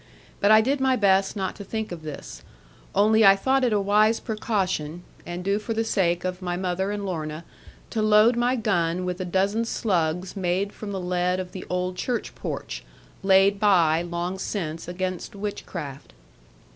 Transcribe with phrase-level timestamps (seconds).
[0.39, 2.41] But I did my best not to think of this;
[2.95, 6.89] only I thought it a wise precaution, and due for the sake of my mother
[6.89, 7.45] and Lorna,
[7.91, 11.97] to load my gun with a dozen slugs made from the lead of the old
[11.97, 12.83] church porch,
[13.21, 16.13] laid by, long since, against witchcraft.